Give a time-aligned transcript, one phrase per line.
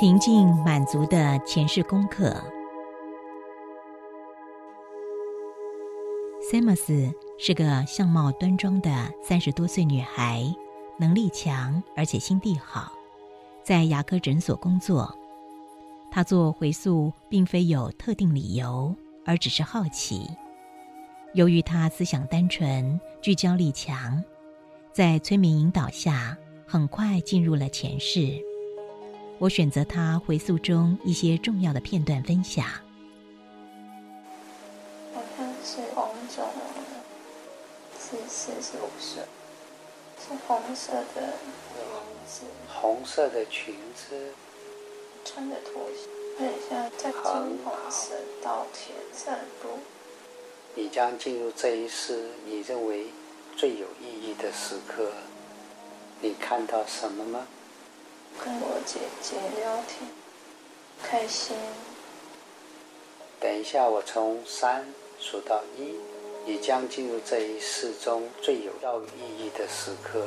[0.00, 2.34] 平静满足的前世功课。
[6.50, 10.42] Samus 是个相貌端庄的三十多岁女孩，
[10.98, 12.90] 能力强，而且心地好，
[13.62, 15.14] 在牙科诊所工作。
[16.10, 18.94] 她做回溯并非有特定理由，
[19.26, 20.26] 而只是好奇。
[21.34, 24.24] 由于她思想单纯，聚焦力强，
[24.94, 26.34] 在催眠引导下，
[26.66, 28.49] 很快进入了前世。
[29.40, 32.62] 我选择他回溯中一些重要的片段分享。
[35.14, 36.44] 好像是红肿，
[37.98, 39.22] 是四十五岁，
[40.20, 41.72] 是红色的裙
[42.28, 44.34] 子，红色的裙子，
[45.24, 49.70] 穿的拖鞋，很像在金红色稻田散步。
[50.74, 53.06] 你将进入这一世，你认为
[53.56, 55.10] 最有意义的时刻，
[56.20, 57.46] 你看到什么吗？
[58.38, 60.10] 跟我姐姐聊天，
[61.02, 61.56] 开心。
[63.40, 64.86] 等一下，我从三
[65.18, 65.98] 数到一，
[66.44, 70.26] 你将进入这一世中最有教育意义的时刻。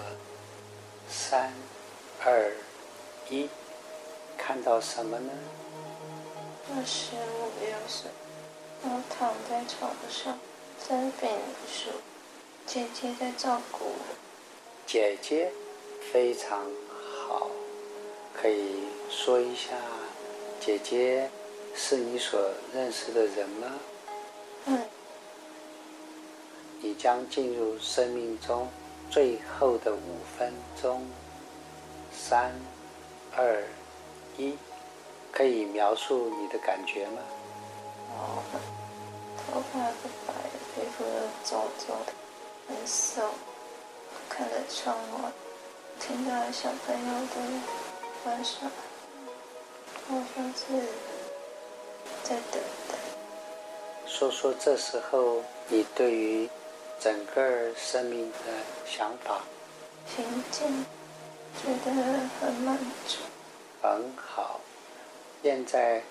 [1.10, 1.54] 三、
[2.24, 2.52] 二、
[3.30, 3.50] 一，
[4.38, 5.32] 看到什么呢？
[6.76, 8.10] 二十五六岁，
[8.84, 10.40] 我躺在床上，
[10.84, 11.30] 生病
[11.68, 11.90] 时，
[12.66, 14.16] 姐姐在照顾我。
[14.88, 15.52] 姐姐，
[16.12, 16.62] 非常
[17.28, 17.50] 好。
[18.44, 19.70] 可以说一下，
[20.60, 21.30] 姐姐
[21.74, 22.38] 是你所
[22.74, 23.72] 认识的人吗？
[24.66, 24.84] 嗯。
[26.82, 28.68] 你将进入生命中
[29.10, 31.08] 最后的五分钟。
[32.12, 32.54] 三、
[33.34, 33.64] 二、
[34.38, 34.58] 一，
[35.32, 37.22] 可以描述你的感觉吗？
[38.10, 38.44] 哦，
[39.38, 39.96] 头发是
[40.28, 41.06] 白的，皮肤
[41.46, 42.12] 皱皱的，
[42.68, 43.22] 很瘦。
[44.28, 45.32] 看着窗外，
[45.98, 47.83] 听到小朋友的。
[48.26, 48.72] 晚上，
[50.08, 50.82] 好像是
[52.24, 52.96] 在等待。
[54.08, 56.50] 说说这时候你对于
[57.02, 58.38] 整个生命的
[58.86, 59.42] 想法。
[60.08, 60.86] 平静，
[61.62, 61.92] 觉得
[62.40, 63.18] 很满足。
[63.82, 64.62] 很好，
[65.42, 66.02] 现在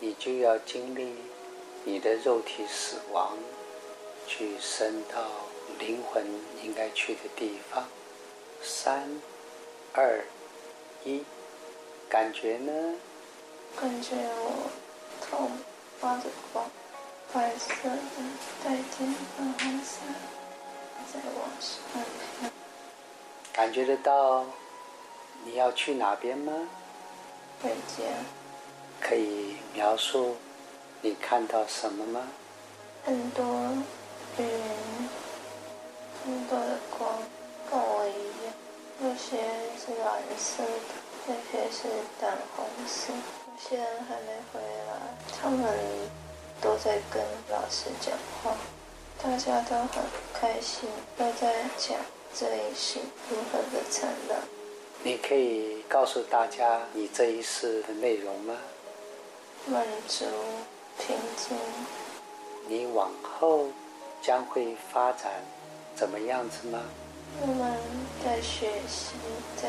[0.00, 1.14] 你就要经历
[1.84, 3.38] 你的肉体死亡，
[4.26, 5.24] 去升到
[5.78, 6.26] 灵魂
[6.62, 7.88] 应该去的地方。
[8.62, 9.08] 三、
[9.94, 10.22] 二、
[11.06, 11.24] 一。
[12.08, 12.72] 感觉呢？
[13.78, 14.70] 感觉我
[15.20, 15.50] 头
[16.00, 16.64] 发着光，
[17.32, 17.98] 白色的
[18.64, 20.00] 带点粉红色，
[21.12, 21.70] 在往上
[22.40, 22.50] 飘。
[23.52, 24.46] 感觉得到
[25.44, 26.52] 你要去哪边吗？
[27.62, 28.04] 回家。
[29.00, 30.36] 可以描述
[31.02, 32.26] 你看到什么吗？
[33.04, 33.44] 很多
[34.38, 34.48] 云，
[36.24, 37.18] 很多的光，
[37.70, 38.12] 跟我一
[38.44, 38.54] 样，
[39.02, 39.36] 有些
[39.76, 41.07] 是蓝色的。
[41.28, 44.58] 有些是淡红色，有些人还没回
[44.88, 45.68] 来，他们
[46.58, 48.56] 都在跟老师讲话，
[49.22, 50.02] 大家都很
[50.32, 51.98] 开心，都在讲
[52.34, 54.38] 这一世如何的灿烂。
[55.02, 58.56] 你可以告诉大家你这一世的内容吗？
[59.66, 60.24] 满足、
[60.98, 61.58] 平静。
[62.68, 63.66] 你往后
[64.22, 65.30] 将会发展
[65.94, 66.80] 怎么样子吗？
[67.42, 67.76] 我们
[68.24, 69.12] 在学习，
[69.60, 69.68] 在。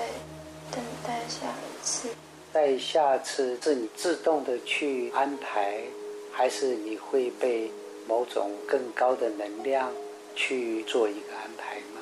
[0.71, 2.09] 等待下一次，
[2.53, 5.81] 在下次是你自动的去安排，
[6.31, 7.71] 还是你会被
[8.07, 9.91] 某种更高的能量
[10.35, 12.01] 去做一个安排吗？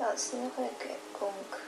[0.00, 1.58] 老师会给功课。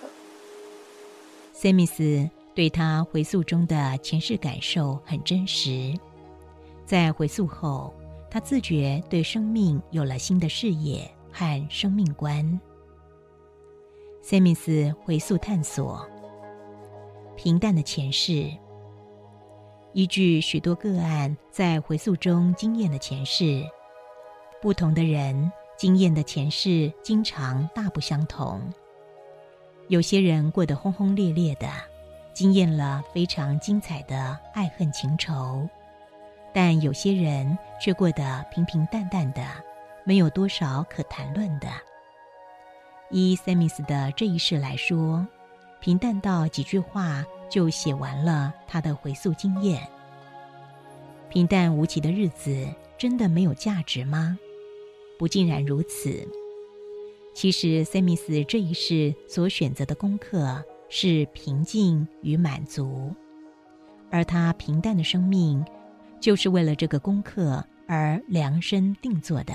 [1.53, 5.95] 塞米斯对他回溯中的前世感受很真实，
[6.85, 7.93] 在回溯后，
[8.31, 12.61] 他自觉对生命有了新的视野和生命观。
[14.23, 16.07] 塞米斯回溯探索。
[17.37, 18.51] 平淡的前世，
[19.93, 23.63] 依据许多个案在回溯中经验的前世，
[24.61, 28.61] 不同的人经验的前世经常大不相同。
[29.89, 31.69] 有些人过得轰轰烈烈的，
[32.33, 35.69] 经验了非常精彩的爱恨情仇，
[36.55, 39.43] 但有些人却过得平平淡淡的，
[40.05, 41.69] 没有多少可谈论的。
[43.11, 45.25] 依塞米斯的这一世来说。
[45.87, 49.89] 平淡到几句话就写完了他的回溯经验。
[51.29, 52.67] 平淡无奇的日子
[52.99, 54.37] 真的没有价值吗？
[55.17, 56.27] 不尽然如此。
[57.33, 63.15] 其实，塞米斯这一世所选择的功课是平静与满足，
[64.11, 65.65] 而他平淡的生命，
[66.19, 69.55] 就是为了这个功课而量身定做的。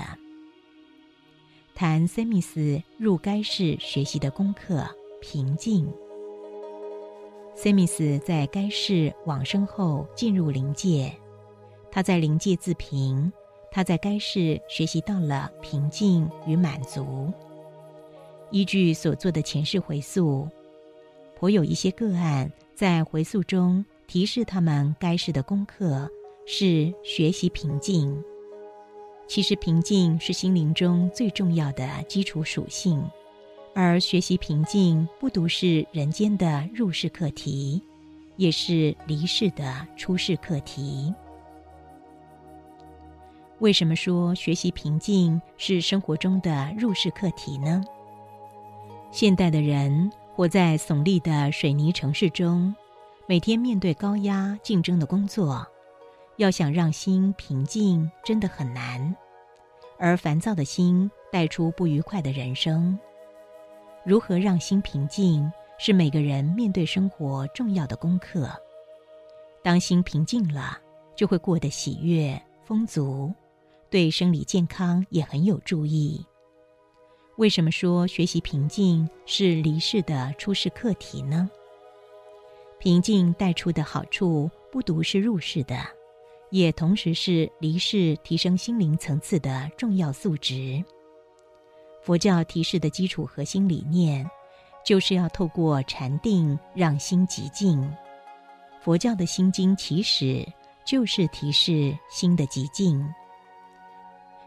[1.74, 4.88] 谈塞米斯入该世学习的功课：
[5.20, 5.86] 平静。
[7.54, 11.12] 塞米斯在该世往生后进入灵界，
[11.90, 13.32] 他在灵界自评，
[13.70, 17.32] 他在该世学习到了平静与满足。
[18.50, 20.48] 依据所做的前世回溯，
[21.36, 26.10] 颇有一些个案在回溯中提示他们该世的功课
[26.46, 28.22] 是学习平静。
[29.28, 33.02] 其实，平静是心灵中最重要的基础属性，
[33.74, 37.82] 而学习平静不独是人间的入世课题，
[38.36, 41.12] 也是离世的出世课题。
[43.60, 47.82] 为什么说学习平静是生活中的入世课题呢？
[49.10, 52.74] 现代的人活在耸立的水泥城市中，
[53.26, 55.66] 每天面对高压竞争的工作，
[56.36, 59.16] 要想让心平静，真的很难。
[59.98, 62.98] 而烦躁的心带出不愉快的人生。
[64.04, 68.50] 如何让心平静，是每个人面对生活重要的功课。
[69.62, 70.76] 当心平静了，
[71.14, 73.32] 就会过得喜悦丰足，
[73.88, 76.24] 对生理健康也很有助益。
[77.36, 81.48] 为什么说学习平静是离世的出世课题呢？
[82.78, 85.76] 平静带出的好处不独是入世的，
[86.50, 90.84] 也同时是离世提升心灵层次的重要素质。
[92.02, 94.28] 佛教提示的基础核心理念，
[94.84, 97.88] 就是要透过禅定让心极静。
[98.80, 100.44] 佛教的心经起始
[100.84, 103.08] 就是提示心的极静。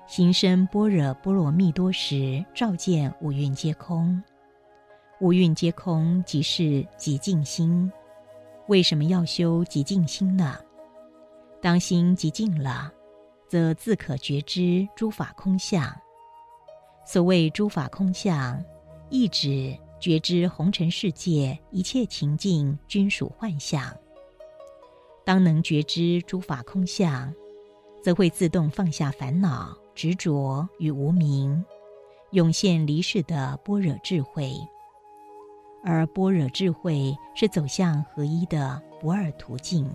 [0.05, 4.21] 心生般若波罗蜜多时，照见五蕴皆空。
[5.21, 7.89] 五蕴皆空，即是极静心。
[8.67, 10.59] 为什么要修极静心呢？
[11.61, 12.91] 当心极静了，
[13.47, 15.89] 则自可觉知诸法空相。
[17.05, 18.63] 所谓诸法空相，
[19.09, 23.95] 意指觉知红尘世界一切情境均属幻象。
[25.23, 27.33] 当能觉知诸法空相，
[28.03, 29.77] 则会自动放下烦恼。
[29.95, 31.63] 执着与无明，
[32.31, 34.51] 涌现离世的般若智慧，
[35.85, 39.89] 而般若智慧是走向合一的不二途径。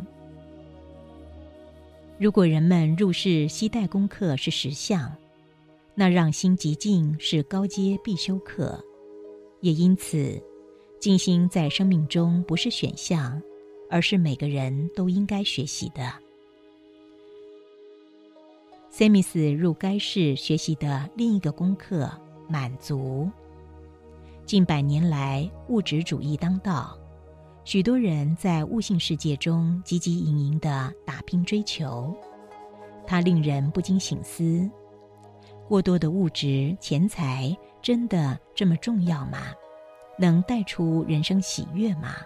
[2.18, 5.14] 如果人们入世悉待功课是实相，
[5.94, 8.82] 那让心极静是高阶必修课。
[9.60, 10.42] 也因此，
[10.98, 13.40] 静心在生命中不是选项，
[13.90, 16.12] 而是每个人都应该学习的。
[18.90, 22.10] 塞米斯入该世学习的另一个功课——
[22.48, 23.30] 满足。
[24.46, 26.98] 近百年来，物质主义当道，
[27.64, 32.12] 许多人在物性世界中汲汲营营的打拼追求。
[33.06, 34.68] 它令人不禁醒思：
[35.70, 39.38] 过多的物质钱财真的这么重要吗？
[40.18, 42.16] 能带出人生喜悦吗？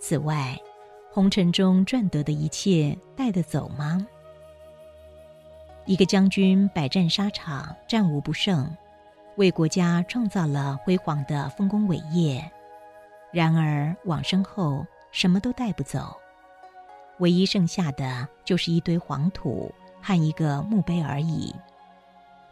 [0.00, 0.58] 此外，
[1.12, 4.04] 红尘中赚得的一切带得走吗？
[5.84, 8.68] 一个将军百战沙场，战无不胜，
[9.36, 12.44] 为国家创造了辉煌的丰功伟业。
[13.32, 16.12] 然而往生后什么都带不走，
[17.20, 21.54] 唯一剩下的就是一堆黄土和一个墓碑而已。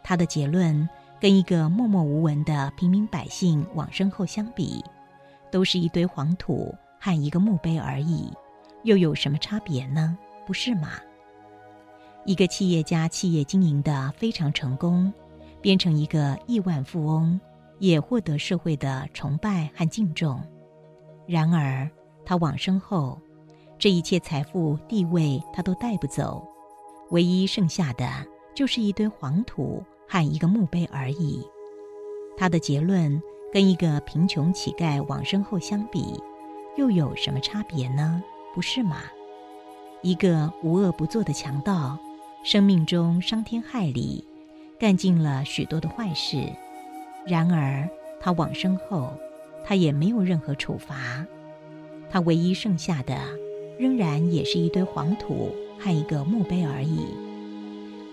[0.03, 0.87] 他的结论
[1.19, 4.83] 跟一个默默无闻的平民百姓往生后相比，
[5.49, 8.31] 都是一堆黄土和一个墓碑而已，
[8.83, 10.17] 又有什么差别呢？
[10.45, 10.89] 不是吗？
[12.25, 15.13] 一个企业家企业经营的非常成功，
[15.61, 17.39] 变成一个亿万富翁，
[17.79, 20.41] 也获得社会的崇拜和敬重。
[21.25, 21.89] 然而，
[22.25, 23.17] 他往生后，
[23.77, 26.45] 这一切财富、地位他都带不走，
[27.11, 28.05] 唯一剩下的
[28.53, 31.43] 就是一堆黄土和一个墓碑而已。
[32.37, 36.19] 他的结论跟一个贫穷乞丐往生后相比，
[36.77, 38.23] 又有什么差别呢？
[38.55, 38.97] 不是吗？
[40.01, 41.97] 一个无恶不作的强盗。
[42.43, 44.21] 生命中伤天害理，
[44.77, 46.43] 干尽了许多的坏事。
[47.25, 47.87] 然而
[48.19, 49.13] 他往生后，
[49.63, 51.25] 他也没有任何处罚。
[52.09, 53.17] 他唯一剩下的，
[53.79, 57.05] 仍然也是一堆黄土和一个墓碑而已。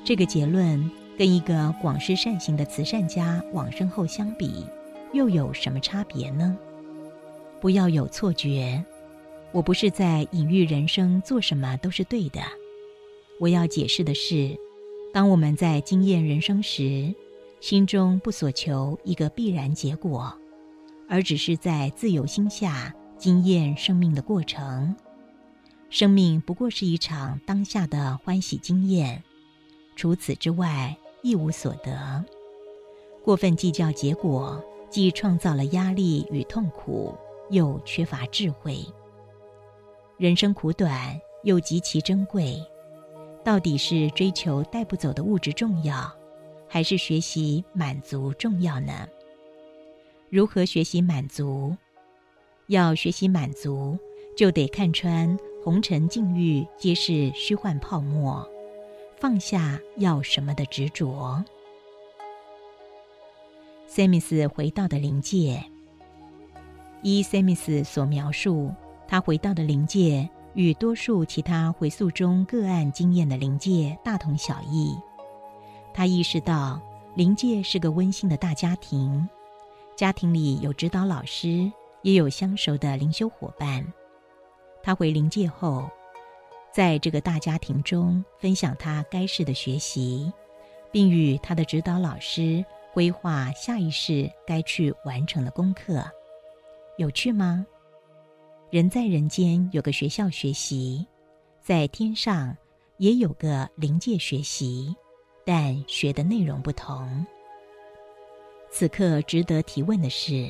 [0.04, 0.88] 这个结论
[1.20, 4.64] 跟一个广施善行的慈善家往生后相比，
[5.12, 6.56] 又有什么差别呢？
[7.60, 8.82] 不要有错觉，
[9.52, 12.40] 我不是在隐喻人生做什么都是对的。
[13.38, 14.56] 我要解释的是，
[15.12, 17.14] 当我们在经验人生时，
[17.60, 20.34] 心中不所求一个必然结果，
[21.06, 24.96] 而只是在自由心下经验生命的过程。
[25.90, 29.22] 生命不过是一场当下的欢喜经验，
[29.94, 32.24] 除此之外一无所得。
[33.24, 37.14] 过分计较结果，既创造了压力与痛苦，
[37.50, 38.78] 又缺乏智慧。
[40.16, 42.62] 人生苦短，又极其珍贵，
[43.44, 46.10] 到底是追求带不走的物质重要，
[46.68, 49.08] 还是学习满足重要呢？
[50.28, 51.76] 如何学习满足？
[52.66, 53.98] 要学习满足，
[54.36, 58.48] 就得看穿红尘境遇皆是虚幻泡沫，
[59.20, 61.44] 放下要什么的执着。
[63.86, 65.62] 塞米斯回到的灵界，
[67.02, 68.72] 依塞米斯所描述。
[69.06, 74.96] 他回到的灵界与多数其他回溯中个案经验的灵界大同小异。
[75.92, 76.80] 他意识到
[77.14, 79.28] 灵界是个温馨的大家庭，
[79.96, 81.70] 家庭里有指导老师，
[82.02, 83.84] 也有相熟的灵修伙伴。
[84.82, 85.90] 他回灵界后，
[86.72, 90.32] 在这个大家庭中分享他该世的学习，
[90.92, 96.04] 并与他的指导老师规划下一世该去完成的功课。
[96.96, 97.66] 有趣吗？
[98.70, 101.04] 人在人间有个学校学习，
[101.60, 102.56] 在天上
[102.98, 104.94] 也有个灵界学习，
[105.44, 107.26] 但学的内容不同。
[108.70, 110.48] 此刻值得提问的是：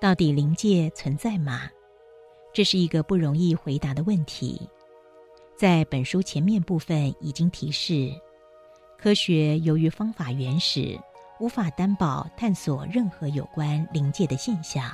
[0.00, 1.68] 到底灵界存在吗？
[2.54, 4.66] 这是一个不容易回答的问题。
[5.56, 8.12] 在本书前面部分已经提示，
[8.98, 11.00] 科学由于方法原始，
[11.40, 14.84] 无法担保探索任何有关灵界的现象。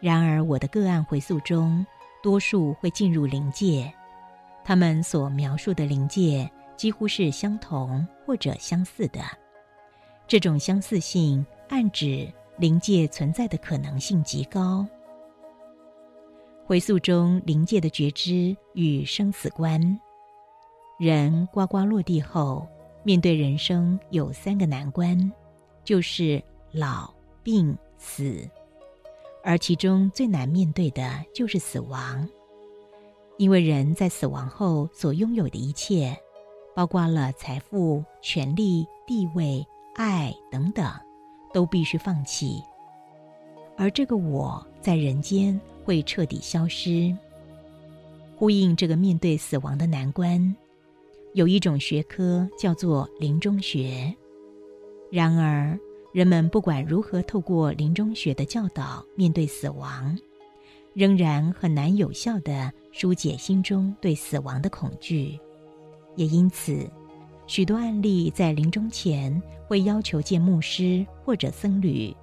[0.00, 1.86] 然而，我的个案回溯中，
[2.22, 3.92] 多数会进入灵界，
[4.64, 9.20] 他们所描述的灵界几乎是相同或者相似的。
[10.26, 14.86] 这种相似性暗指灵界存在的可能性极高。
[16.64, 20.00] 回溯中灵界的觉知与生死观，
[20.98, 22.66] 人呱呱落地后，
[23.02, 25.30] 面对人生有三个难关，
[25.84, 28.48] 就是老、病、死。
[29.44, 32.26] 而其中最难面对的就是死亡，
[33.38, 36.16] 因为人在死亡后所拥有的一切，
[36.76, 39.66] 包括了财富、权力、地位、
[39.96, 40.88] 爱等等，
[41.52, 42.62] 都必须放弃。
[43.76, 47.16] 而这个我在人间会彻底消失。
[48.36, 50.54] 呼应这个面对死亡的难关，
[51.34, 54.14] 有一种学科叫做临终学。
[55.10, 55.78] 然而。
[56.12, 60.14] 人们不管如何透过临终学的教导面对死亡，
[60.92, 65.40] 仍然很难有效地疏解心中对死亡的恐惧。
[66.16, 66.86] 也因此，
[67.46, 72.14] 许多案例在临终前会要求见牧师或者僧侣，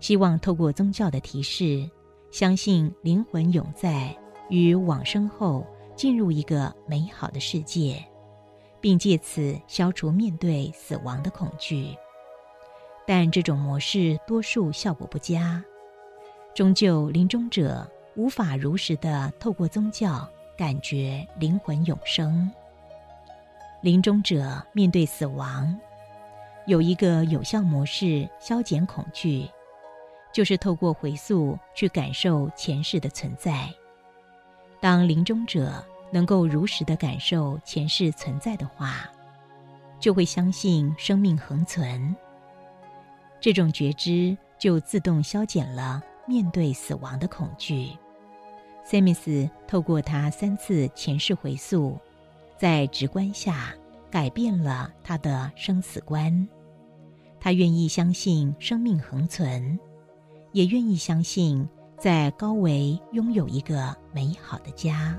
[0.00, 1.88] 希望透过宗教的提示，
[2.30, 4.16] 相信灵魂永在，
[4.50, 8.04] 与往生后进入一个美好的世界，
[8.80, 11.96] 并借此消除面对死亡的恐惧。
[13.06, 15.64] 但这种模式多数效果不佳，
[16.54, 22.50] 终究临终者无法如实的透过宗教感觉灵魂永生。
[23.82, 25.78] 临终者面对死亡，
[26.66, 29.48] 有一个有效模式消减恐惧，
[30.36, 33.72] 就是透过回溯去感受前世的存在。
[34.82, 39.10] 当临终者能够如实的感受前世存在的话，
[39.98, 42.14] 就会相信生命恒存。
[43.40, 47.96] 这种觉知就自动消减了面对死亡的恐惧。
[48.84, 51.98] 塞米斯透过他三次前世回溯，
[52.58, 53.74] 在直观下
[54.10, 56.46] 改变了他的生死观。
[57.40, 59.78] 他愿意相信生命恒存，
[60.56, 65.14] 也愿意相信在高维拥有一个美好的家。